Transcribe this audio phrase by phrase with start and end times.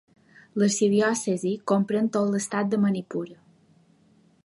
[0.61, 3.25] L'arxidiòcesi comprèn tot l'estat de Manipur.